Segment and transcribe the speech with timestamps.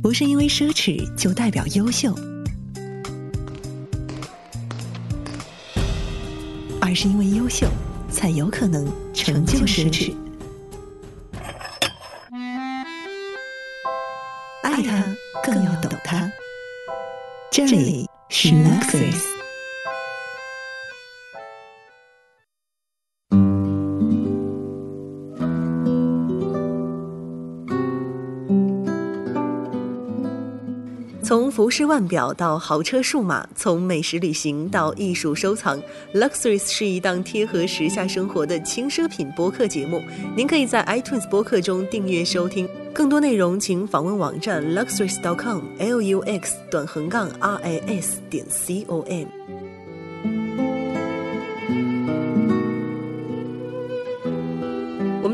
[0.00, 2.14] 不是因为奢侈就代表优秀，
[6.80, 7.66] 而是因为优秀
[8.10, 10.14] 才有可能成就奢侈。
[14.62, 15.04] 爱他
[15.42, 16.30] 更要懂他。
[17.50, 19.37] 这里是 Luxury。
[31.28, 35.78] 从服饰腕表到豪车数码，从美食旅行到艺术收藏
[36.14, 40.02] ，Luxuries 是一档贴合时下生活的轻奢品播客节目。
[40.34, 49.26] 您可以在 iTunes 播客中订阅收听，更多内容请访问网站 luxuries.com，l u x 短横杠 r a s 点 c o m。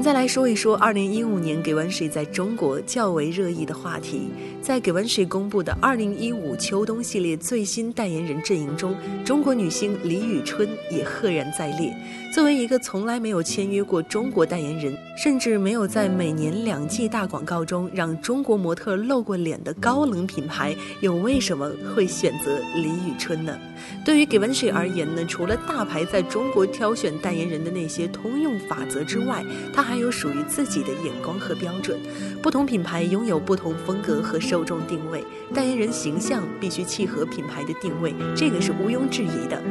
[0.04, 4.28] 再来说一说二零一五年 Givenchy 在中国较为热议的话题。
[4.60, 8.94] 在 Givenchy 公布的二零一五秋冬系列最新代言人阵营中，
[9.24, 11.96] 中国女星李宇春也赫然在列。
[12.34, 23.58] 作为一个从来没有签约过中国代言人，甚至没有在每年两季大广告中让中国模特露过脸的高冷品牌，又为什么会选择李宇春呢？
[24.04, 29.42] 对于 Givenchy 而言呢，除了大牌在中国挑选代言人的那些通用法则之外，
[29.72, 29.94] 他还。
[29.94, 31.96] 还有属于自己的眼光和标准，
[32.42, 39.62] 不同品牌拥有不同风格和受众定位，代言人形象必须契合品牌的定位，这个是毋庸置疑的。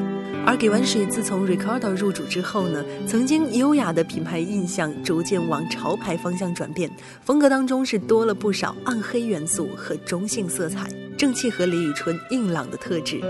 [0.46, 6.90] 而给完水自从 Ricardo 入主之后呢，曾经优雅的品牌印象逐渐往潮牌方向转变，
[7.24, 13.22] 风格当中是多了不少暗黑元素和中性色彩，正契合李宇春硬朗的特质。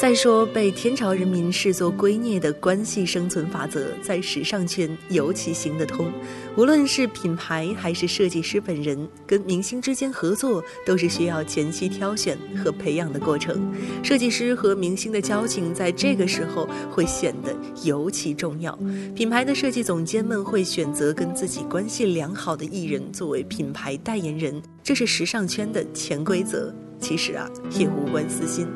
[0.00, 6.10] 再说，被天朝人民视作圭臬的关系生存法则，在时尚圈尤其行得通。
[6.56, 13.70] 无论是品牌还是设计师本人，跟明星之间合作，都是需要前期挑选和培养的过程。
[14.02, 18.74] 设计师和明星的交情，在这个时候会显得尤其重要。
[19.14, 26.74] 品牌的设计总监们会选择跟自己关系良好的艺人作为品牌代言人，这是时尚圈的潜规则。
[26.98, 27.46] 其实啊，
[27.78, 28.66] 也无关私心。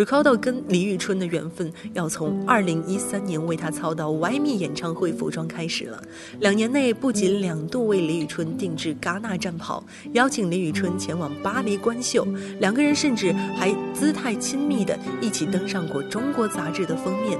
[0.00, 6.02] Ricardo 跟李宇春的缘分要从2013年为他操刀 Y 密演唱会服装开始了。
[6.38, 9.84] 两年内不仅两度为李宇春定制戛纳战袍，
[10.14, 12.26] 邀请李宇春前往巴黎观秀，
[12.60, 17.38] 两个人甚至还姿态亲密的一起登上过中国杂志的封面。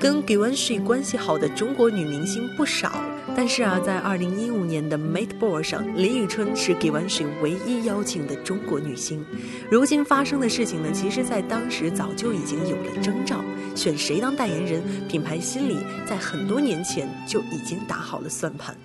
[0.00, 2.90] 跟 Givenchy 关系好的中国女明星不少，
[3.34, 9.24] 但是啊，在2015年的 Met Ball 上，李宇春是 Givenchy 唯一邀请的中国女星。
[9.70, 13.42] 如今发生的事情呢，其实在当时早就已经有了征兆。
[13.74, 18.76] 选谁当代言人，品牌心里在很多年前就已经打好了算盘。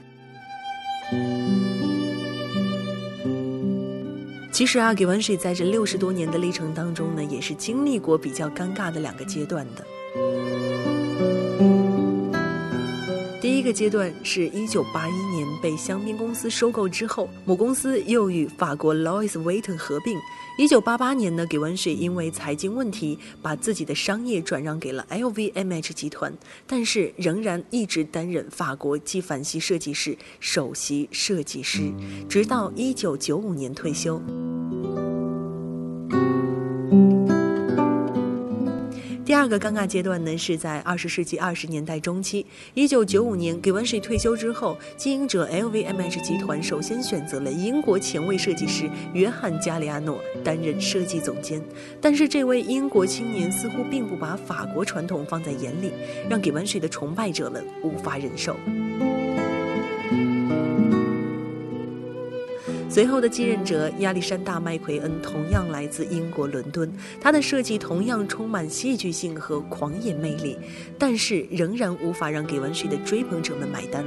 [4.51, 9.85] 其实啊，Givenchy 在这六十多年的历程当中呢，也是经历过比较尴尬的两个阶段的。
[13.67, 20.17] 个阶段是一九八一年被香槟公司收购之后，母公司又与法国 Louis Vuitton 合并。
[20.57, 26.33] 一九八八年呢，给完水因为财经问题，把自己的商业转让给了 LVMH 集团，
[26.65, 31.91] 但是仍然一直担任法国纪梵希设计师首席设计师，
[32.29, 34.21] 直到一九九五年退休。
[39.47, 51.63] 这个尴尬阶段呢，是在二十世纪二十年代中期，一九九五年给完水退休之后，经营者 LVMH 集团首先选择了英国前卫设计师约翰加里亚诺担任设计总监，
[52.01, 55.93] 但是这位英国青年似乎并不把法国传统放在眼里，
[56.29, 58.53] 让 Givenchy 的崇拜者们无法忍受。
[62.97, 66.91] 随后的继任者亚历山大·麦奎恩同样来自英国伦敦，
[67.21, 70.57] 他的设计同样充满戏剧性和狂野魅力，
[70.97, 74.03] 但是仍然无法让给完水的追捧者们买单。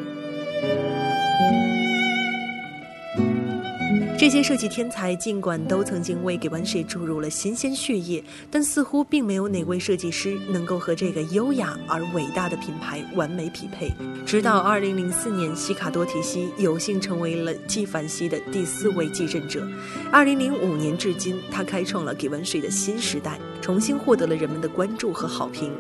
[4.21, 13.91] 这些设计天才尽管都曾经为 Givenchy 注入了新鲜血液，但似乎并没有哪位设计师能够和这个优雅而伟大的品牌完美匹配。
[14.27, 19.67] 直到2004年，西卡多提西有幸成为了纪梵希的第四位继任者。
[20.13, 25.73] 2005年至今，他开创了 Givenchy 的新时代，重新获得了人们的关注和好评。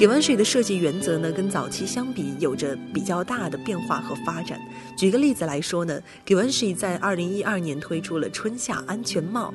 [0.00, 4.58] Givenchy 的设计原则呢，跟早期相比有着比较大的变化和发展。
[4.96, 9.52] 举个例子来说呢，，Givenchy 在二零一二年推出了春夏安全帽。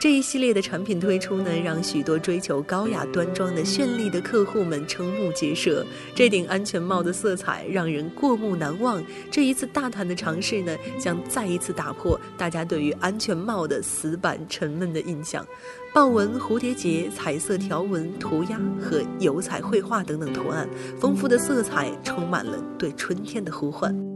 [0.00, 5.84] 这一系列的产品推出呢，让许多追求高雅端庄的绚丽的客户们瞠目结舌。
[6.14, 9.04] 这顶安全帽的色彩让人过目难忘。
[9.30, 15.46] 这一次大胆的尝试呢，将再一次打破大家对于安全帽的死板沉闷的印象。
[15.92, 20.66] 豹纹、蝴蝶结、彩色条纹、涂鸦和油彩绘画等等图案，
[20.98, 24.09] 丰富的色彩充满了对春天的呼唤。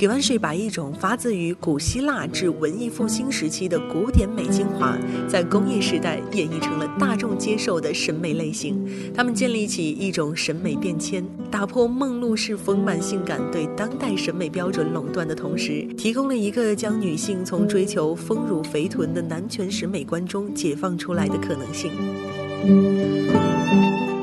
[0.00, 4.96] 给完水把一种发自于古希腊至文艺复兴时期的古典美精华，
[5.28, 8.82] 在工业时代演绎成了大众接受的审美类型。
[9.14, 21.90] 他们建立起一种审美变迁，打破梦露式丰满性感对当代审美标准垄断的同时，提供了一个将女性从追求丰乳肥臀的男权审美观中解放出来的可能性。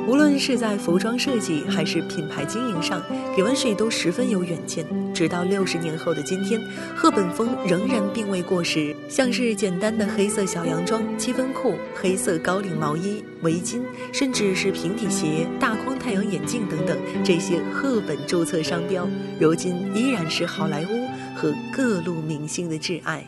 [0.08, 3.04] 无论是在服装设计还是品牌经营上，
[3.36, 4.86] 给完水都十分有远见。
[5.14, 6.62] 直到六十年后的今天，
[6.96, 8.96] 赫本风仍然并未过时。
[9.10, 13.82] 像是简单的黑色小洋装、七分裤、黑色高领毛衣、围巾，
[14.14, 19.06] 甚至是平底鞋、大框太阳眼镜等等，这些赫本注册商标，
[19.38, 23.26] 如今依然是好莱坞和各路明星的挚爱。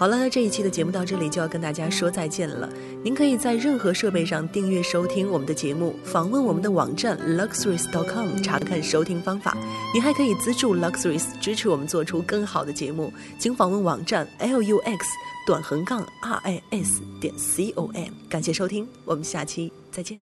[0.00, 2.66] 好了，这一期的节目到这里就要跟大家说再见了。
[3.04, 9.54] 您可以在任何设备上订阅收听我们的节目，访问我们的网站 luxuries.com 查看收听方法。
[9.92, 15.04] 您还可以资助 Luxuries 支持我们做出更好的节目，请访问网站 lux
[15.46, 17.90] 短横杠 ris 点 com。
[18.30, 20.18] 感谢收听，我们下期再见。